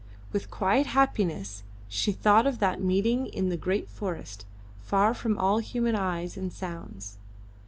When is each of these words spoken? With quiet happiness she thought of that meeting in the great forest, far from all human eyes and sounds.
With 0.31 0.49
quiet 0.49 0.87
happiness 0.87 1.61
she 1.87 2.11
thought 2.11 2.47
of 2.47 2.57
that 2.57 2.81
meeting 2.81 3.27
in 3.27 3.49
the 3.49 3.55
great 3.55 3.87
forest, 3.87 4.47
far 4.79 5.13
from 5.13 5.37
all 5.37 5.59
human 5.59 5.95
eyes 5.95 6.35
and 6.37 6.51
sounds. 6.51 7.19